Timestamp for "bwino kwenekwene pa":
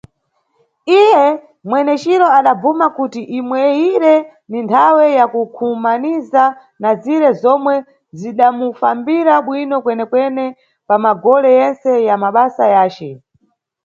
9.45-10.95